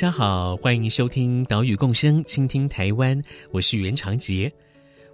[0.00, 4.50] 家好，欢迎收听岛屿共生，倾听台湾，我是袁长杰。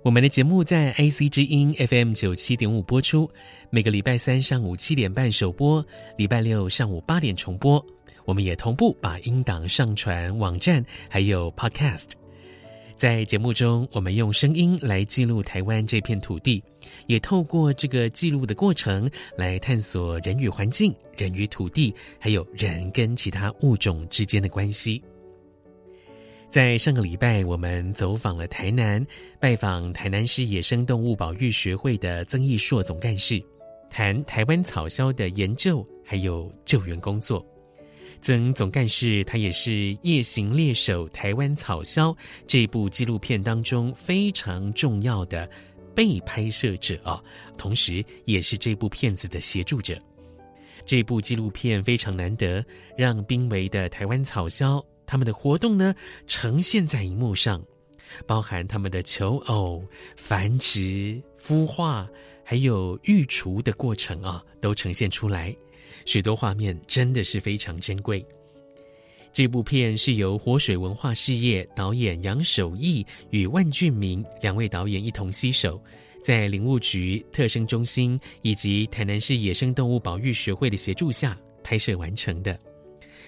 [0.04, 3.28] 我们的节目在 IC 之音 FM 九七点五播出，
[3.68, 5.84] 每个礼拜三上午七点半首播，
[6.16, 7.84] 礼拜六上午八点重播。
[8.24, 12.10] 我们也同步把音档上传网站，还有 Podcast。
[12.96, 16.62] 在节目中，我们用声音来记录台湾这片土地，
[17.06, 25.02] 也透过这个记录的过程来探索人与环境、人与土地，还有人跟其他物种之间的关系。
[26.48, 29.06] 在上个礼拜，我们走访了台南，
[29.38, 33.42] 拜访台南市野生动物保育学会的曾义硕总干事，
[33.90, 37.44] 谈台湾草鸮的研究还有救援工作。
[38.20, 39.70] 曾总干事，他也是
[40.02, 42.12] 《夜行猎手台湾草鸮》
[42.46, 45.48] 这部纪录片当中非常重要的
[45.94, 47.22] 被拍摄者啊，
[47.56, 49.96] 同时也是这部片子的协助者。
[50.84, 52.64] 这部纪录片非常难得，
[52.96, 55.94] 让濒危的台湾草鸮他们的活动呢
[56.26, 57.62] 呈现在荧幕上，
[58.26, 59.84] 包含他们的求偶、
[60.16, 62.08] 繁殖、孵化，
[62.44, 65.54] 还有育雏的过程啊，都呈现出来。
[66.06, 68.24] 许多画面真的是非常珍贵。
[69.32, 75.78] 这部片是由活水文化事业导演杨守义与万俊明两位导演一同携手，
[76.24, 82.58] 在林务局特生中心以及台南市野生动物保育学会的协助下拍摄完成的。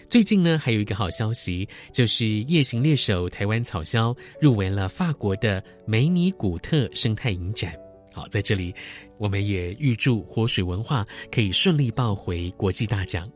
[0.09, 7.79] 最近呢，还有一个好消息，就是《夜行猎手台湾草鸮》入围了法国的梅尼古特生态影展。
[8.19, 8.75] 好，在这里，
[9.17, 13.31] 我们也预祝活水文化可以顺利抱回国际大奖。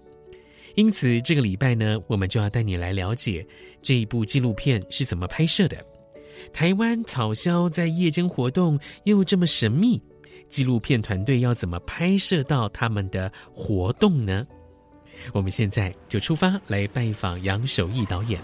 [0.74, 3.46] 因此，这个礼拜呢，我们就要带你来了解
[3.80, 5.76] 这一部纪录片是怎么拍摄的。
[6.52, 10.02] 台湾草鸮在夜间活动又这么神秘，
[10.48, 14.44] 纪录片团队要怎么拍摄到他们的活动呢？
[15.32, 18.42] 我们现在就出发来拜访杨守义导演。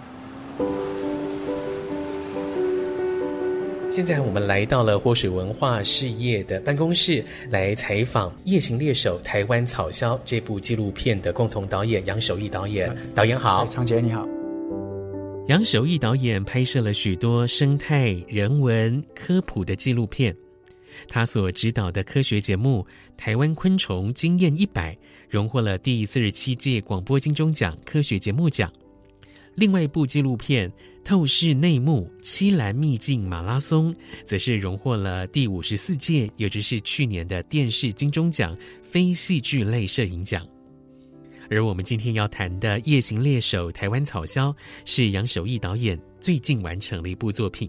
[3.91, 12.95] 现在我们来到了活水文化事业的办公室，来采访《夜行猎手台湾草枭》这部纪录片的共同导演杨守义导演。
[13.15, 14.29] 导演好，长杰你好。
[15.47, 20.37] 杨守义导演拍摄了许多生态、人文、科普的纪录片。
[21.09, 24.93] 他所指导的科学节目《台湾昆虫经验一百》
[25.31, 28.71] 荣获了第四十七届广播金钟奖科学节目奖。
[29.59, 30.71] 另外一部纪录片
[31.03, 33.93] 《透视内幕：七兰秘境马拉松》
[34.25, 40.47] 则是荣获了第五十四届，也就是去年的电视金钟奖非戏剧类摄影奖。
[41.51, 44.53] 而我们今天要谈的《夜行猎手台湾草鸮》
[44.85, 47.69] 是杨守义导演最近完成的一部作品。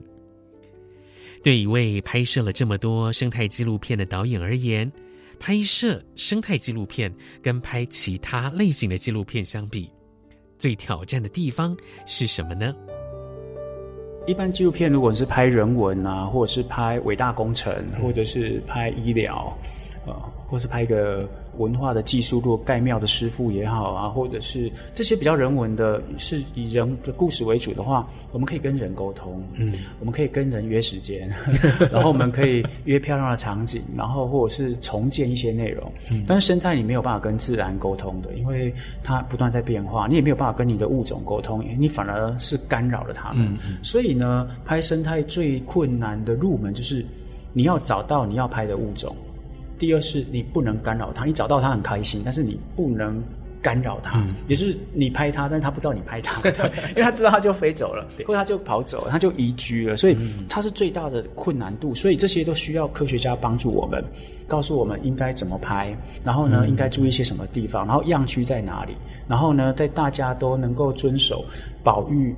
[1.42, 4.92] 对一位拍摄了这么多生态纪录片的导演而言，
[5.40, 7.12] 拍摄生态纪录片
[7.42, 9.90] 跟拍其他类型的纪录片相比，
[10.60, 11.76] 最挑战的地方
[12.06, 12.76] 是什么呢？
[14.28, 19.58] 一般纪录片如果是拍人文啊，或者是拍伟大工程，或者是拍医疗。
[20.50, 21.28] 或是拍一个
[21.58, 31.30] 文化的技术，如果盖庙的师傅也好啊，或者是这些比较人文的，是以人的故事为主的话，我们可以跟人沟通，嗯，我们可以跟人约时间，
[31.92, 35.92] 然后我们可以约漂亮的场景，然后或者是重建一些内容。
[36.12, 38.74] 嗯，但是生态你没有办法跟自然沟通的，因为
[39.04, 43.46] 它不断在变化，你也没有办法跟你的物种沟通，你反而是干扰了它们。
[43.46, 47.06] 嗯，所以呢，拍生态最困难的入门就是
[47.54, 49.16] 你要找到你要拍的物种。
[49.80, 53.24] 第二是你不能干扰他，你找到他很开心，但是你不能
[53.62, 56.52] 干扰他，嗯、也就是你拍他，但是他不知道你拍他， 对，
[56.90, 60.18] 因为他知道他就飞走了，或者他就跑走了，他就移居了，所以
[60.48, 64.04] 他是最大的困难度，所以这些都需要科学家帮助我们，
[64.48, 68.94] 告诉我们应该怎么拍，然后呢，应该注意一些什么地方，然后样区在哪里，
[69.28, 71.44] 然后呢，在大家都能够遵守
[71.84, 72.36] 保育。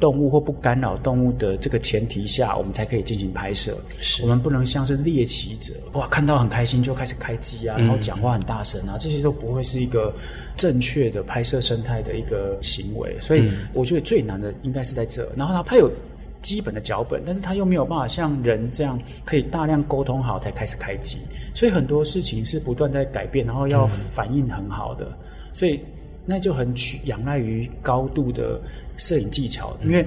[0.00, 3.76] 动物或不干扰动物的这个前提下，我们才可以进行拍摄。
[4.00, 10.14] 是我们不能像是猎奇者，哇，看到很开心就开始开机啊，然后讲话很大声啊，这些都不会是一个
[10.56, 13.18] 正确的拍摄生态的一个行为。
[13.20, 15.28] 所以我觉得最难的应该是在这。
[15.36, 15.90] 然后呢，它有
[16.42, 21.16] 基本的脚本，但是它又没有办法像人这样可以大量沟通好才开始开机，
[21.54, 25.10] 所以很多事情是不断在改变，然后要反应很好的，
[25.54, 25.82] 所以
[26.26, 28.60] 那就很取仰赖于高度的
[28.96, 30.06] 摄影技巧，因为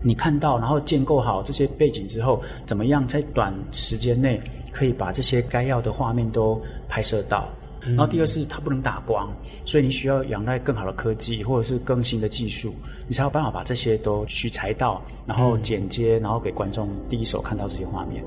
[0.00, 4.40] 你看到然后建构好这些背景之后，怎么样在短时间内
[4.72, 7.48] 可以把这些该要的画面都拍摄到。
[7.86, 9.30] 然后第二是它不能打光，
[9.66, 12.74] 所以你需要仰赖更好的科技或者是更新的技术，
[13.06, 18.24] 你才有办法把这些都取材到，然后剪接，然后给观众第一手看到这些画面。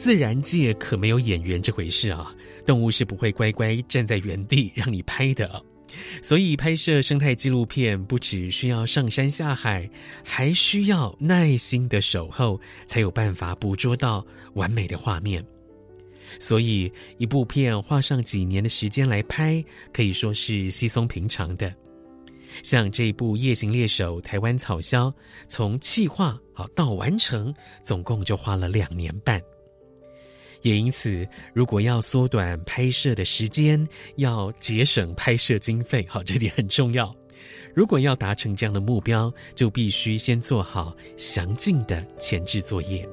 [0.00, 5.62] 自然界可没有演员这回事啊，动物是不会乖乖站在原地让你拍的，
[6.22, 9.86] 所以拍摄生态纪录片不只需要上山下海，
[10.24, 14.24] 还需要耐心的守候，才有办法捕捉到
[14.54, 15.44] 完美的画面。
[16.38, 19.62] 所以，一部片花上几年的时间来拍，
[19.92, 21.70] 可以说是稀松平常的。
[22.62, 25.12] 像这部《夜行猎手》台湾草鸮，
[25.46, 29.38] 从企划好到完成，总共就花了两年半。
[30.62, 33.86] 也因此，如果要缩短拍摄的时间，
[34.16, 37.14] 要节省拍摄经费，好，这点很重要。
[37.74, 43.08] 如果要达成这样的目标，就必须先做好详尽的前置作业。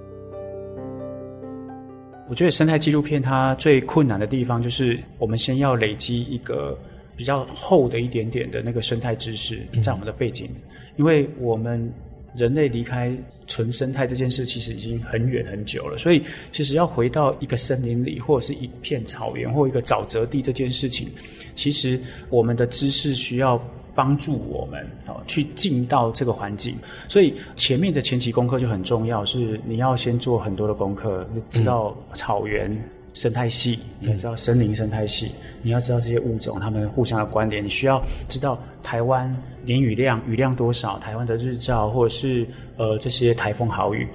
[2.29, 6.77] 我觉得生态纪录片它最困难的地方，就是我们先要累积一个
[7.15, 10.49] 比较厚的一点点的那个生态知识在我们的背景，
[10.97, 11.89] 因为我们
[12.35, 13.15] 人类离开
[13.47, 16.21] 纯生态这件事其实已经很远很久了，所以
[16.51, 21.09] 其实要回到一个森林里，或者是一片草原，或一个沼泽地这件事情，
[21.55, 23.61] 其实我们的知识需要。
[23.97, 26.75] 帮助我们啊，去进到这个环境，
[27.07, 32.69] 所以前面的前期功课就很重要，是你要先做很多的功课，你知道草原
[33.17, 35.31] 生态系，你要知道森林生态系，
[35.63, 37.99] 你要知道这些物种它们互相的关联，你需要
[38.29, 39.35] 知道台湾
[39.65, 42.45] 年雨量雨量多少，台湾的日照，或者是
[42.77, 44.07] 呃这些台风豪雨。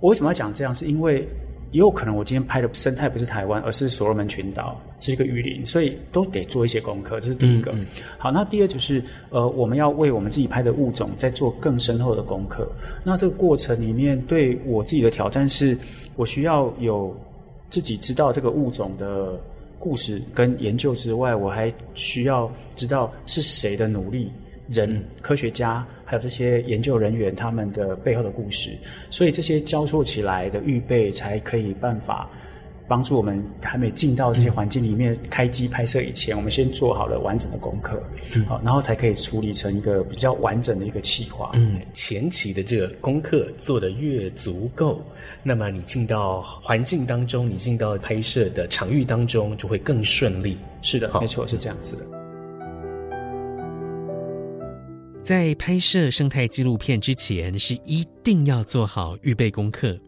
[0.00, 0.74] 我为什么要讲这样？
[0.74, 1.28] 是因为。
[1.72, 7.18] 也有可能我今天拍的生态不是台湾，而是所罗门群岛，是一个雨林，所以都得做一些功课。
[7.18, 7.72] 这是第一个。
[7.72, 7.86] 嗯嗯、
[8.16, 12.70] 好，那第二就是，呃，我们要为我们自己拍的物种在做更深厚的功课。
[13.02, 15.76] 那这个过程里面，对我自己的挑战是，
[16.14, 17.12] 我需要有
[17.74, 19.36] 自己知道这个物种的
[19.80, 24.30] 故事跟研究之外，我还需要知道是谁的努力。
[24.68, 28.70] 人、科学家还有这些研究人员，他们的背后的故事，
[29.10, 32.30] 所以这些交错起来的预备，才可以办法
[32.86, 38.02] 帮助我们还没进到这些环境里面开机拍摄以前，我们先做好了完整的功课，
[38.46, 41.50] 好，然后才可以处理成一个比较完整的一个企划。
[41.54, 45.02] 嗯，前期的这个功课做得越足够，
[45.42, 50.58] 那么你进到环境当中，你进到拍摄的场域当中，就会更顺利。
[50.82, 52.02] 是的，没错，是这样子的。
[55.22, 59.98] 在拍摄生态纪录片之前，是一定要做好预备功课，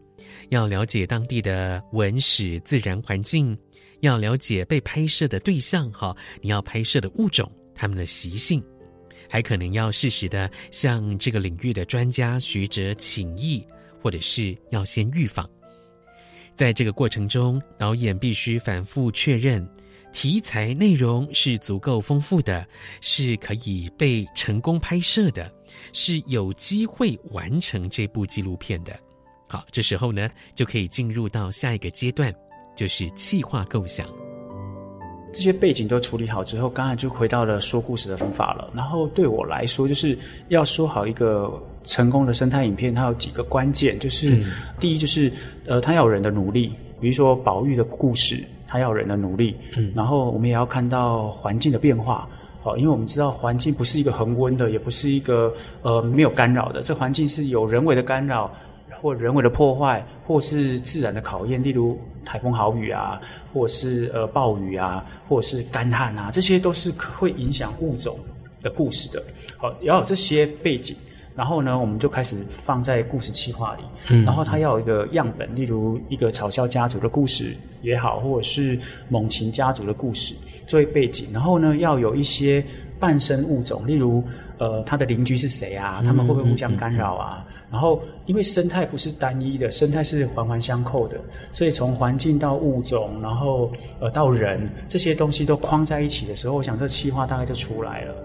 [0.49, 3.57] 要了解当地的文史自然环境，
[4.01, 8.63] 要了解被拍摄的对象哈，你要拍摄的物种，他们的习性，
[9.29, 13.65] 还可能要适时的向这个领域的专家学者请益，
[14.01, 15.49] 或者是要先预防。
[16.55, 19.67] 在这个过程中，导演必须反复确认。
[20.13, 22.67] 题材内容是足够丰富的，
[23.01, 25.53] 是可以被成功拍摄的，
[25.93, 28.97] 是有机会完成这部纪录片的。
[29.47, 32.33] 好，这时候呢，就可以进入到下一个阶段，
[32.75, 34.05] 就是企划构想。
[35.33, 38.69] 这些背景都处理好之后，刚才就回到了说故事的方法了。
[38.73, 40.17] 然后对我来说，就是
[40.49, 41.51] 要说好一个
[41.83, 44.43] 成功的生态影片，它有几个关键，就是、嗯、
[44.79, 45.31] 第一，就是
[45.65, 48.43] 呃，它要有人的努力，比如说宝玉的故事。
[48.69, 52.27] 它要人的努力，嗯，然后我们也要看到环境的变化，
[52.61, 58.53] 好，因为我们知道环境不是一个恒温的，也不是一个呃没有干扰的，这环境是有人为的干扰，
[59.01, 63.21] 或人为的破坏，或是自然的考验，例如台风豪雨啊，
[63.53, 68.19] 或是呃暴雨啊，或是干旱啊，这些都是可会影响物种
[68.61, 69.23] 的故事的，
[69.57, 70.95] 好，要有这些背景。
[71.37, 73.83] 然后呢，我们就开始放在故事企划里。
[74.09, 78.77] 嗯，然后它要有一个样本，例如一个嘲笑家族的故事也好，或者是
[79.07, 80.33] 猛禽家族的故事
[80.65, 81.27] 作为背景。
[81.31, 82.65] 然后呢，要有一些
[82.99, 84.23] 伴生物种，例如
[84.57, 86.01] 呃，它的邻居是谁啊？
[86.03, 87.45] 他们会不会互相干扰啊？
[87.45, 91.19] 嗯嗯嗯、然后，因为生态不是单一的，生态是环环相扣的，
[91.51, 98.15] 所以从环境到物种，然后呃到人这些东西都框在一起的时候，我想这企划大概就出来了。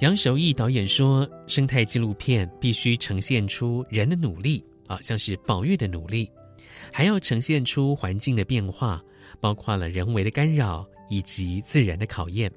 [0.00, 6.30] 杨守义导演说：“生态纪录片必须呈现出人的努力啊，像是保育的努力，
[6.92, 9.02] 还要呈现出环境的变化，
[9.40, 12.48] 包括了人为的干扰以及自然的考验。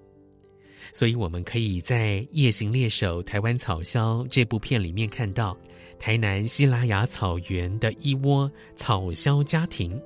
[0.93, 5.57] 所以，我们可以在《夜行猎手台湾草鸮》这部片里面看到，
[5.97, 9.99] 台南西拉雅草原的一窝草鸮家庭，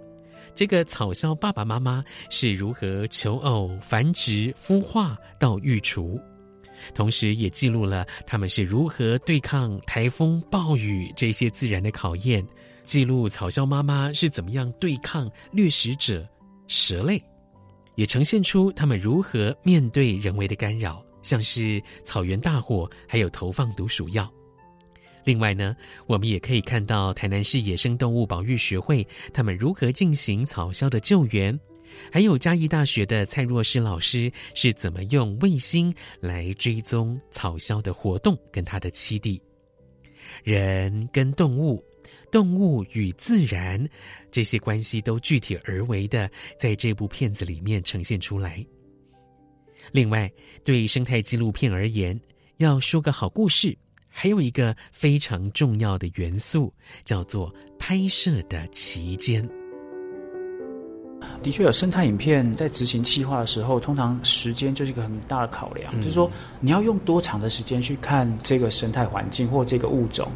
[0.53, 6.17] 这个草鸮爸爸妈妈是如何求偶、繁殖、孵化到育雏，
[6.93, 12.45] 同时也记录了他们是如何对抗台风、暴雨这些自然的考验，
[12.83, 16.27] 记录草鸮妈妈是怎么样对抗掠食者
[16.67, 17.21] 蛇类。
[17.95, 24.29] 也呈现出他们如何面对人为的干扰，像是草原大火，还有投放毒鼠药。
[25.23, 31.57] 另外呢，我们也可以看到台南市野生动物保育学会他们如何进行草鸮的救援，
[32.11, 39.41] 还有嘉义大学的蔡若诗老师是怎么用卫星来追踪草鸮的活动跟它的栖地，
[40.43, 41.83] 人跟动物。
[42.31, 43.83] 动物与自然
[44.29, 48.65] 这些关系都具体而为的在这部片子里面呈现出来。
[49.91, 50.29] 另外，
[50.63, 52.19] 对生态纪录片而言，
[52.57, 53.75] 要说个好故事，
[54.09, 56.73] 还有一个非常重要的元素，
[57.05, 59.47] 叫做拍摄的期间。
[61.41, 66.29] 的确，有生态影片在执行企划的时候，通常时间就是一个很大的考量，嗯、就是说
[66.59, 70.27] 你要用多长的时间去看这个生态环境或这个物种。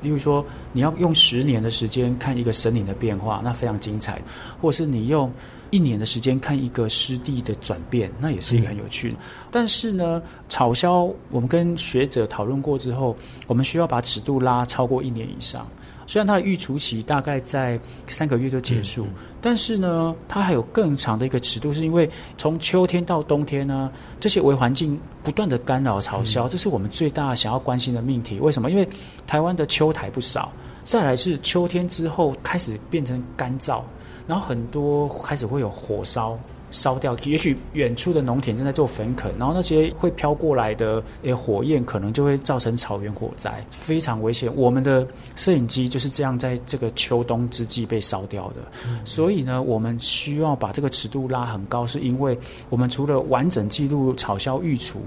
[0.00, 4.14] 例如说，你要用十年的时间看一个森林的变化，那非常精彩；
[4.60, 5.28] 或是你用
[5.70, 9.16] 一年的时间看一个湿地的转变，那也是一个很有趣的。
[9.16, 9.18] 嗯、
[9.50, 13.16] 但是呢，草鸮我们跟学者讨论过之后，
[13.48, 15.66] 我们需要把尺度拉超过一年以上。
[16.08, 28.40] 虽然它的育雏期大概在三个月就结束，嗯嗯、但是呢，它还有更长的一个尺度，是因为从秋天到冬天呢，这些微环境不断的干扰嘲笑，嗯、这是我们最大想要关心的命题。
[28.40, 28.70] 为什么？
[28.70, 28.88] 因为
[29.26, 30.50] 台湾的秋台不少，
[30.82, 33.82] 再来是秋天之后开始变成干燥，
[34.26, 36.38] 然后很多开始会有火烧。
[36.70, 44.50] 烧掉，也许远处的农田正在做焚垦，然后那些会飘过来的诶火焰，可能就会造成草原火灾，非常危险。
[44.54, 45.06] 我们的
[45.36, 48.56] 摄影机就是这样在这个秋冬之际被烧掉的。
[48.86, 55.00] 嗯、所以呢，我们需要把这个尺度拉很高，是因为我们除了完整记录草鸮育雏，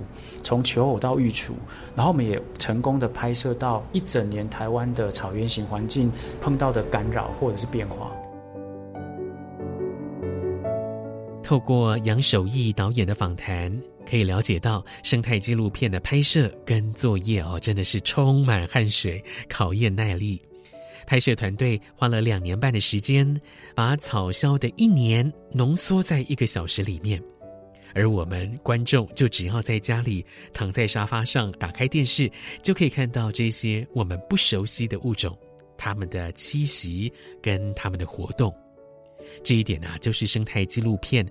[0.43, 1.53] 从求偶到育雏，
[1.95, 8.11] 然后我们也成功的拍摄到一整年台湾的草原型环境碰到的干扰或者是变化。
[11.51, 13.77] 透过杨守义导演的访谈，
[14.09, 20.41] 可以了解到生态纪录片的拍摄跟作业哦，真的是充满汗水，考验耐力。
[21.05, 23.37] 拍摄团队花了两年半的时间，
[23.75, 27.21] 把草鸮的一年浓缩在一个小时里面，
[27.93, 32.31] 而我们观众就只要在家里躺在沙发上，打开电视，
[32.63, 35.37] 就可以看到这些我们不熟悉的物种，
[35.77, 38.55] 它们的栖息跟它们的活动。
[39.43, 41.25] 这一点呢、就是生态纪录片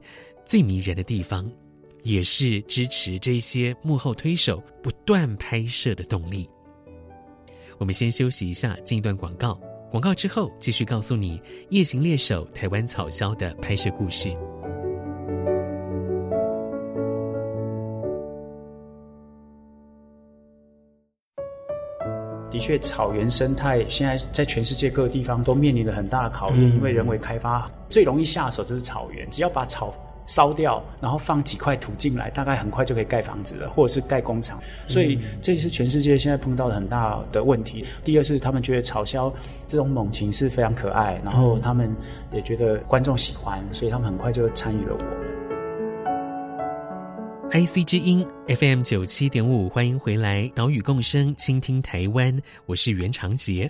[0.44, 1.50] 最迷人的地方，
[2.02, 6.48] 也是支持这些幕后推手不断拍摄的动力。
[7.78, 9.60] 我们先休息一下，进一段广告。
[9.90, 11.38] 广告之后，继续告诉你
[11.70, 14.28] 《夜行猎手台湾草鸮》的拍摄故事。
[22.60, 29.92] 确，草原生态现在在全世界各个地方都面临着很大的考验，嗯、因为人为开发最容易下手就是草原，只要把草
[30.26, 34.60] 烧掉，然后放几块土进来，大概很快就可以盖房子了，或者是盖工厂。
[34.86, 37.84] 所以这是全世界现在碰到的很大的问题。
[38.04, 39.32] 第二是他们觉得草鸮
[39.66, 41.92] 这种猛禽是非常可爱，然后他们
[42.32, 45.19] 也觉得观众喜欢，所以他们很快就参与了我。
[47.52, 53.68] IC 之音 FM 九七点五，欢迎回来，岛屿共生，倾听台湾，我是袁长杰。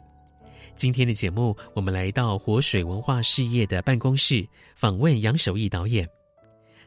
[0.76, 4.46] 今天的节目，我们来到活水文化事业的办公室，
[4.76, 6.06] 访问杨守义导演。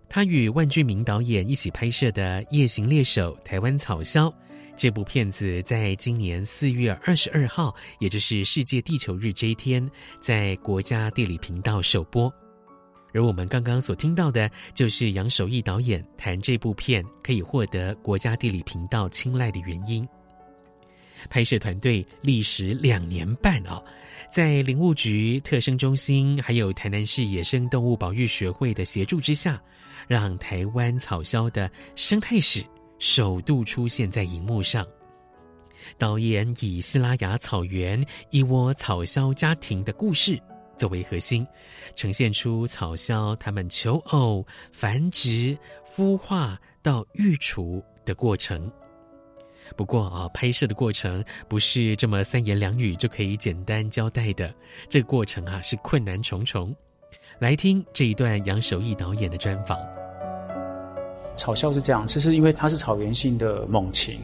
[0.08, 4.30] 他与万俊明导演一起拍摄的《夜行猎手台湾草枭》
[4.78, 9.90] 这部片子，在今年四月二十二号，也就是世界地球日这一天，
[10.22, 12.32] 在国家地理频道首播。
[13.14, 20.08] 而我们刚刚所听到的，就是杨守义导演谈这部片可以获得国家地理频道青睐的原因。
[21.30, 23.82] 拍摄团队历时两年半哦，
[24.30, 29.62] 在林务局特生中心还有台南市野生动物保育学会的协助之下，
[30.08, 32.62] 让台湾草鸮的生态史
[33.00, 34.86] 首度出现在荧幕上。
[35.98, 40.38] 导演以西拉雅草原一窝草鸮家庭的故事。
[40.78, 41.46] 作为核心，
[41.96, 48.72] 呈现出草鸮它们求偶、繁殖、孵化到育雏的过程。
[49.78, 54.54] 不过啊，拍摄的过程不是这么三言两语就可以简单交代的，
[54.90, 56.76] 这个过程啊是困难重重。
[57.40, 59.78] 来听这一段杨守义导演的专访。
[61.36, 64.20] 草鸮是这样，其实因为它是草原性的猛禽，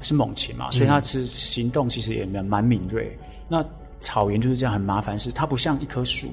[0.00, 3.16] 是猛禽嘛，所以它其实行动其实也蛮蛮敏锐。
[3.48, 3.64] 那
[4.00, 6.28] 草原就是这样很麻烦，是它不像一棵树，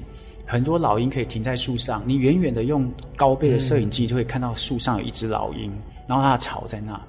[0.46, 5.70] 很多老鹰可以停在树上，你远远的用高倍的摄影机就会看到树上有一只老鹰，
[6.06, 7.00] 然后它的巢在那。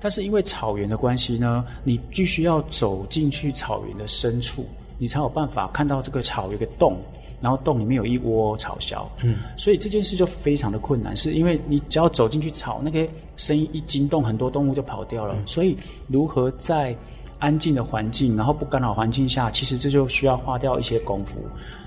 [0.00, 4.64] 但是因为草原的关系呢，你必须要走进去草原的深处，
[4.96, 6.96] 你才有办法看到这个草有一个洞，
[7.38, 9.06] 然后洞里面有一窝草鸮。
[9.22, 15.34] 嗯，所以这件事就非常的困难，是因为你只要走进去草，那个声音一惊动，很多动物就跑掉了。
[15.36, 15.76] 嗯，所以
[16.08, 16.96] 如何在
[17.40, 21.40] 安静的环境，然后不干扰环境下，其实这就需要花掉一些功夫。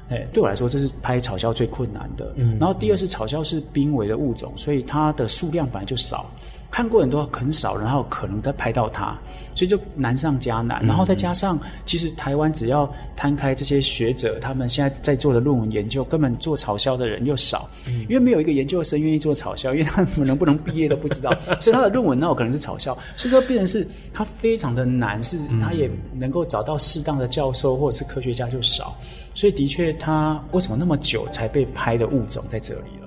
[0.10, 2.34] 哎，对我来说，这是拍草鸮最困难的。
[2.36, 6.30] 嗯，然后第二是草鸮是濒危的物种，所以它的数量本来就少。
[6.74, 9.16] 看过很多很少，然后可能再拍到它，
[9.54, 10.84] 所以就难上加难。
[10.84, 17.70] 然后再加上，其实台湾只要摊开这些学者，他们现在在做的论文研究，根本做嘲笑的人又少，
[18.10, 22.98] 因为没有一个研究生愿意做嘲笑，因为他们能不能毕业都不知道， 所以他的论文那有可能是嘲笑。
[23.16, 28.98] 所以说，变成是他非常的难，是他也能够找到适当的教授或者是科学家就少，
[29.36, 33.03] 所以的确，他为什么那么久才被拍的物种在这里了。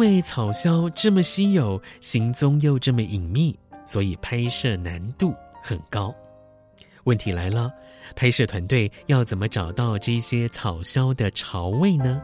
[0.00, 3.54] 因为草鸮这么稀有，行踪又这么隐秘，
[3.84, 6.14] 所以拍摄难度很高。
[7.04, 7.70] 问题来了，
[8.16, 12.18] 拍摄团队要怎么找到这些草鸮的巢位呢？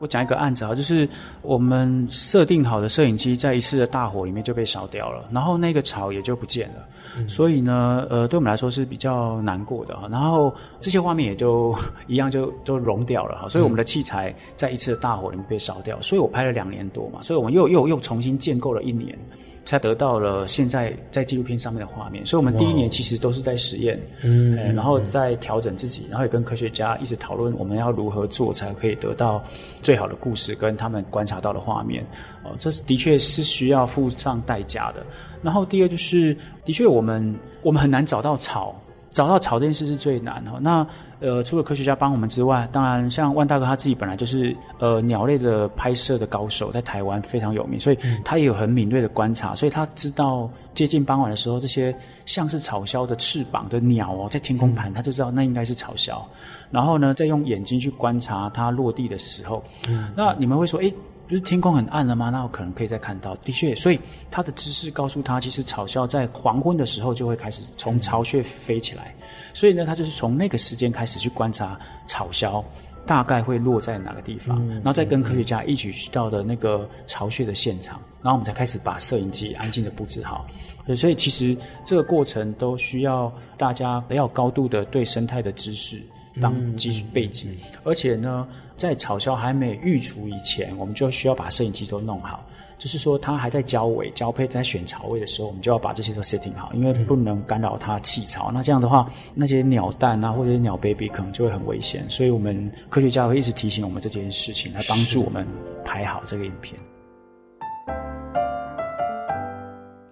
[0.00, 1.08] 我讲一个案子啊，就是
[1.40, 6.86] 我们设定好的摄影机在一次的大火里面就被烧掉了，然后那个巢也就不见了。
[7.16, 10.08] 嗯、所以呢，呃，对我们来说是比较难过的哈。
[10.10, 11.74] 然后这些画面也就
[12.06, 13.48] 一样就都融掉了哈。
[13.48, 19.16] 所以我们的器材在一次的大火里面被烧掉，所以我拍了两年多嘛，所以我们又又又重新建构了一年。
[19.66, 29.42] 才得到了现在在纪录片上面的画面，所以我们第一年其实都是在实验，嗯，然后再调整自己，然后也跟科学家一直讨论我们要如何做才可以得到
[29.84, 32.04] 最好的故事跟他们观察到的画面。
[32.42, 35.04] 哦，这是的确是需要付上代价的。
[35.42, 38.74] 然后第二就是，的确我们我们很难找到草。
[39.14, 40.58] 找到草这件事是最难哈。
[40.60, 40.86] 那
[41.20, 51.96] 呃，除了科学家帮我们之外，当然像万大哥他自己本来就是呃鸟类的拍摄的高手，在台湾非常有名，所以他也有很敏锐的观察，所以他知道接近傍晚的时候，这些
[52.26, 56.20] 像是草鸮的翅膀的鸟哦，在天空盘，他就知道那应该是草鸮。
[56.70, 59.62] 然后呢，再用眼睛去观察它落地的时候，
[60.16, 60.92] 那你们会说，诶。
[61.26, 62.30] 不是天空很暗了吗？
[62.30, 63.34] 那我可能可以再看到。
[63.36, 63.98] 的确，所以
[64.30, 69.14] 他的知识告诉他，其实草鸮在黄昏的时候就会开始从巢穴飞起来。
[69.52, 72.62] 所以呢，他就是从那个时间开始去观察草鸮
[73.06, 80.46] 大概会落在哪个地方，嗯、然后再跟科学家一起去到的那个巢穴的现场，然后我们才开始把摄影机安静的布置好。
[80.96, 86.02] 所以其实这个过程都需要大家要高度的对生态的知识。
[86.40, 92.44] 当基础背景，而且呢，在草鸮还没育雏以前，我们就需要把摄影机都弄好。
[92.76, 98.50] 就是说，它还在交尾、交配、在选巢位的时候，我们就要把这些都 setting 好，因为不能干扰它弃巢。
[98.50, 102.04] 那这样的话，那些鸟蛋啊，或者是鸟 baby 可能就会很危险。
[102.10, 105.46] 所以我们科学家会一直提醒我们这件事情，来帮助我们
[105.84, 106.78] 拍好这个影片。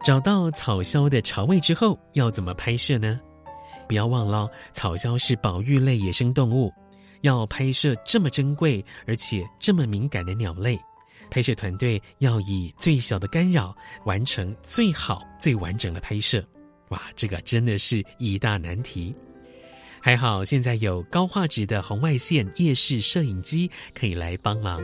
[0.04, 3.20] 找到草鸮的巢位之后，要怎么拍摄呢？
[3.92, 6.72] 不要忘了，草鸮是保育类野生动物，
[7.20, 10.81] 要拍摄这么珍贵而且这么敏感的鸟类，
[11.31, 13.76] 拍摄团队要以最小的干扰
[14.07, 16.42] 完成最好最完整的拍摄。
[16.88, 19.14] 哇，这个真的是一大难题。
[20.00, 24.83] 还好现在有高画质的红外线夜视摄影机可以来帮忙。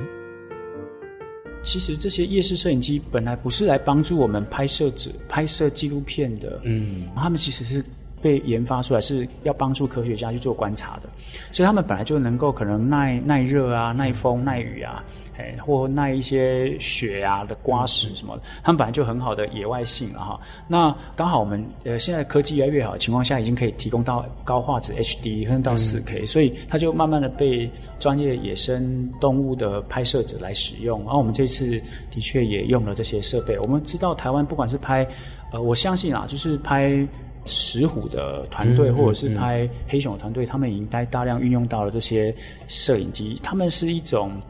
[1.62, 7.82] 其实这些夜视摄影机本来不是来帮助我们拍摄者拍摄纪录片的，嗯，他们其实是。
[8.20, 11.08] 被研发出来是要帮助科学家去做观察的，
[11.52, 15.02] 所以他们本来就能够可能耐耐热啊、耐风、耐雨啊，
[15.36, 20.40] 哎，或耐一些雪啊的刮蚀什么的，他们本来就很好的野外性了哈。
[20.66, 31.00] 那刚好我们呃现在科技越来越好的情况下，已经可以提供到高画质 HD，甚至到 4K，所以它就慢慢的被专业野生动物的拍摄者来使用。
[31.00, 33.58] 然后我们这次的确也用了这些设备。
[33.60, 35.06] 我们知道台湾不管是拍，
[35.52, 37.06] 呃，我相信啊，就是拍。
[37.48, 42.32] 石虎的团队，或者是拍黑熊的团队，他们已经大大量运用到了这些
[42.68, 43.40] 摄影机。
[43.42, 44.40] 他们是一种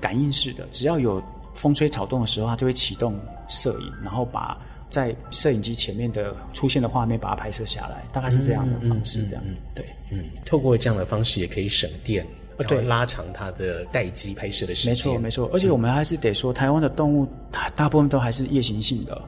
[0.00, 1.20] 感应式的，只要有
[1.54, 4.56] 风吹草动的时候，它就会启动摄影，然后把
[4.88, 8.04] 在摄影机前面的出现的画面把它拍摄下来。
[8.12, 9.42] 大概是这样的方式，这样
[9.74, 9.84] 对。
[10.10, 12.26] 嗯，透过这样的方式也可以省电，
[12.68, 14.92] 对，拉长它的待机拍摄的时间。
[14.92, 15.50] 没错，没错。
[15.52, 19.20] 而且我们还是得说，台湾的动物，它大部分都还是夜行性的。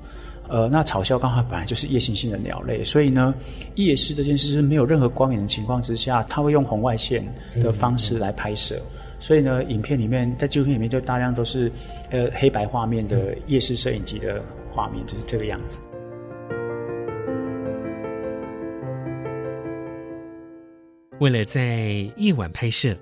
[0.55, 3.35] 呃，那草鸮刚好本来就是夜行性的鸟类，所以呢，
[3.75, 7.27] 夜视这件事是没有任何光源的情况之下，它会用红外线
[7.61, 8.77] 的方式来拍摄。
[8.77, 11.73] 嗯、所以呢，影片里面在纪录片里面就大量都是
[12.13, 14.41] 呃黑白画面的夜视摄影机的
[14.73, 15.81] 画面，就是这个样子。
[21.19, 22.97] 为了在夜晚拍摄，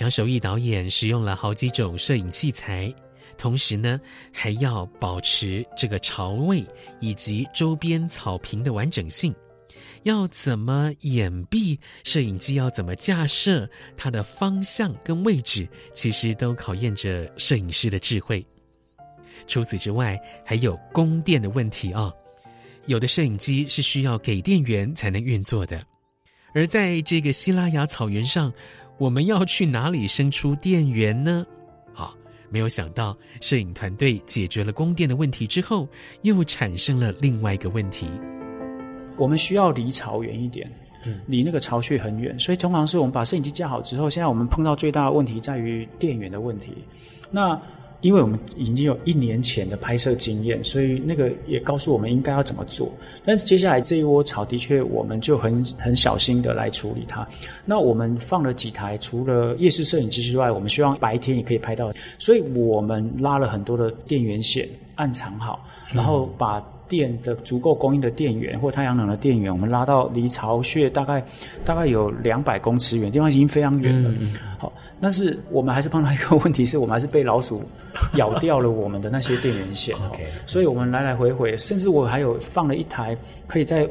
[0.00, 2.92] 杨守义导演使用了好几种摄影器材，
[3.38, 4.00] 同时呢，
[4.32, 6.64] 还要保持这个巢位
[7.00, 9.34] 以及周边草坪的完整性。
[10.02, 11.76] 要怎么掩蔽？
[12.04, 13.68] 摄影机要怎么架设？
[13.96, 18.46] 它的方向跟位置，其实都考验着摄影师的智慧。
[19.48, 22.12] 除此之外，还有供电的问题啊。
[22.86, 25.84] 有的摄影机是需要给电源才能运作的。
[26.54, 28.52] 而在这个西拉雅草原上，
[28.98, 31.44] 我们要去哪里生出电源呢？
[32.46, 35.88] 好，没有想到，摄影团队解决了供电的问题之后，
[36.22, 38.08] 又产生了另外一个问题。
[39.16, 40.70] 我们需要离巢远一点，
[41.26, 46.72] 离那个巢穴很远，所以通常是我们把摄影机架好之后，现在我们碰到最大的问题在于电源的问题。
[47.30, 47.60] 那
[48.00, 52.92] 因为我们已经有一年前的拍摄经验，所以那个也告诉我们应该要怎么做。
[53.24, 57.26] 但是接下来这一窝草的确，我们就很很小心的来处理它。
[57.64, 61.92] 那我们放了几台，除了夜视摄影机之外，我们希望白天也可以拍到。
[62.18, 71.24] 所以我们拉了很多的电源线，暗藏好，然后把电的足够供应的电源或太阳能的电源，我们拉到离巢穴大概
[71.64, 74.10] 大概有两百公尺远，地方已经非常远了。
[74.20, 74.72] 嗯、好。
[75.00, 77.62] 但是我们还是碰到一个问题，是我们还是被老鼠
[78.14, 79.94] 咬掉了我们的那些电源线。
[79.96, 80.26] Okay.
[80.46, 83.86] 所以我们来来回回，甚至我还有放了一台可以在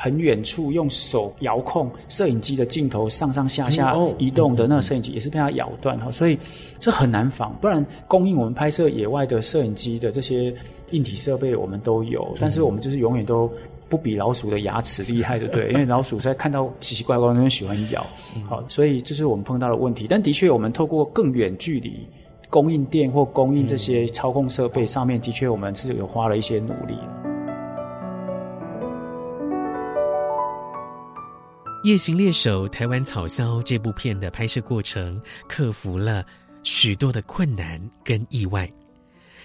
[0.00, 6.10] 很远处用手遥控摄影机的镜头上上下下移动的那个摄影机，也是被它咬断哈。
[6.10, 6.38] 所以
[6.78, 10.54] 这很难防，不然供应我们拍摄野外的摄影机的这些
[10.92, 13.50] 硬体设备我们都有，但是我们就是永远都。
[13.90, 15.70] 不比老鼠的牙齿厉害，对不对？
[15.74, 18.06] 因为老鼠在看到奇奇怪怪的东西喜欢咬，
[18.48, 20.06] 好，所以这是我们碰到的问题。
[20.08, 22.06] 但的确，我们透过更远距离
[22.48, 26.94] 供应电或供应这些操控设备上面，的确我们是有花了一些努力。
[31.82, 36.22] 《夜行猎手台湾草鸮》这部片的拍摄过程，克服了
[36.62, 38.70] 许多的困难跟意外。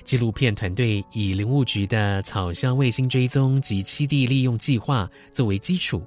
[0.04, 6.06] 纪录片团队以林务局的草鸮卫星追踪及栖地利用计划作为基础，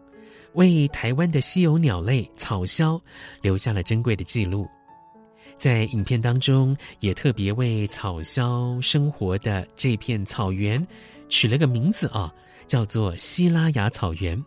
[0.52, 3.00] 为台湾的稀有鸟类草鸮
[3.40, 4.68] 留下了珍贵的记录。
[5.56, 10.86] 在影片当中，也特别为草鸮生活的这片草原
[11.30, 12.30] 取了个名字啊，
[12.66, 14.44] 叫做西拉雅草原。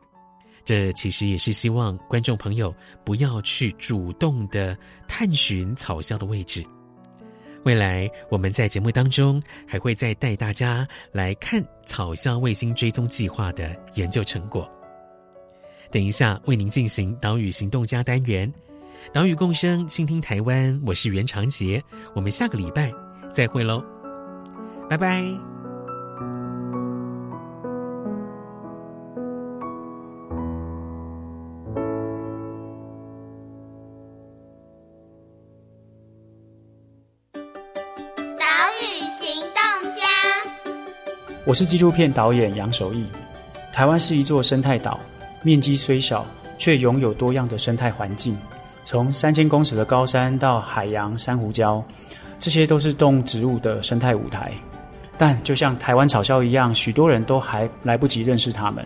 [0.63, 6.65] 这其实也是希望观众朋友不要去主动的探寻草鸮的位置。
[7.63, 14.69] 未来我们在节目当中还会再带大家来看草鸮卫星追踪计划的研究成果。
[15.91, 18.51] 等一下为您进行岛屿行动家单元，
[19.13, 21.83] 岛屿共生，倾听台湾，我是袁长杰，
[22.15, 22.91] 我们下个礼拜
[23.33, 23.83] 再会喽，
[24.89, 25.50] 拜拜。
[41.51, 43.03] 我是纪录片导演杨守义。
[43.73, 44.97] 台湾是一座生态岛，
[45.41, 46.25] 面积虽小，
[46.57, 48.37] 却拥有多样的生态环境。
[48.85, 51.83] 从三千公尺的高山到海洋珊瑚礁，
[52.39, 54.53] 这些都是动植物的生态舞台。
[55.17, 58.85] 但就像台湾草鸮一样，许多人都还来不及认识它们。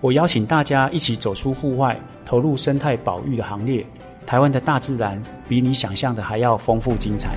[0.00, 1.96] 我邀请大家一起走出户外，
[2.26, 3.86] 投入生态保育的行列。
[4.26, 7.36] 台湾的大自然比你想象的还要丰富精彩。